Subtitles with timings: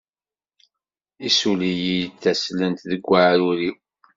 [1.27, 3.75] Issuli-yi-d taslent deg waɛrur-iw.